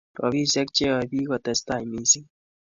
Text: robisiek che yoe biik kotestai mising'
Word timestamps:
robisiek 0.19 0.67
che 0.75 0.83
yoe 0.89 1.05
biik 1.11 1.27
kotestai 1.29 1.83
mising' 1.91 2.29